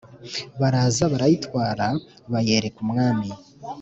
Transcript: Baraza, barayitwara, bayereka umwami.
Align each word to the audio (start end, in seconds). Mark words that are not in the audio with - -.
Baraza, 0.59 1.03
barayitwara, 1.13 1.87
bayereka 2.31 2.77
umwami. 2.85 3.29